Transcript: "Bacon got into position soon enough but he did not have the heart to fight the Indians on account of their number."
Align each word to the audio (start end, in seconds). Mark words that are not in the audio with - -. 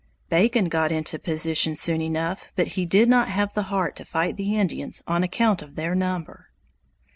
"Bacon 0.29 0.65
got 0.67 0.91
into 0.91 1.19
position 1.19 1.75
soon 1.75 2.01
enough 2.01 2.47
but 2.55 2.69
he 2.69 2.87
did 2.87 3.07
not 3.07 3.29
have 3.29 3.53
the 3.53 3.61
heart 3.69 3.95
to 3.97 4.03
fight 4.03 4.35
the 4.35 4.57
Indians 4.57 5.03
on 5.05 5.21
account 5.21 5.61
of 5.61 5.75
their 5.75 5.93
number." 5.93 6.49